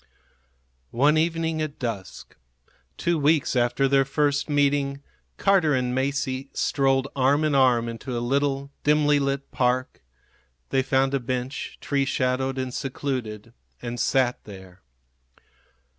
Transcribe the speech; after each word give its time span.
One 0.89 1.15
evening 1.15 1.61
at 1.61 1.77
dusk, 1.77 2.35
two 2.97 3.19
weeks 3.19 3.55
after 3.55 3.87
their 3.87 4.03
first 4.03 4.49
meeting, 4.49 5.03
Carter 5.37 5.75
and 5.75 5.93
Masie 5.95 6.49
strolled 6.57 7.07
arm 7.15 7.43
in 7.43 7.53
arm 7.53 7.87
into 7.87 8.17
a 8.17 8.17
little, 8.17 8.71
dimly 8.83 9.19
lit 9.19 9.51
park. 9.51 10.01
They 10.71 10.81
found 10.81 11.13
a 11.13 11.19
bench, 11.19 11.77
tree 11.81 12.05
shadowed 12.05 12.57
and 12.57 12.73
secluded, 12.73 13.53
and 13.79 13.99
sat 13.99 14.43
there. 14.45 14.81